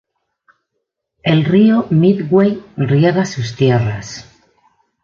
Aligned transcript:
El 1.21 1.45
río 1.45 1.85
Medway 1.91 2.63
riega 2.75 3.23
sus 3.23 3.55
tierras. 3.55 4.25